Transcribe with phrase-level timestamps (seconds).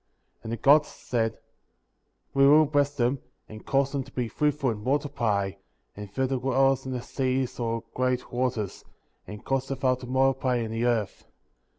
[0.41, 0.41] 22.
[0.43, 1.37] And the Gods said:
[2.33, 5.51] We will bless them, and cause them to be fruitful and multiply,
[5.95, 8.83] and fill the waters in the seas or great waters;
[9.27, 11.27] and cause the fowl to multiply in the earth.